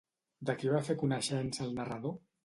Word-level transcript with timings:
De 0.49 0.53
qui 0.61 0.71
va 0.75 0.79
fer 0.87 0.95
coneixença 1.01 1.63
el 1.67 1.77
narrador? 1.81 2.17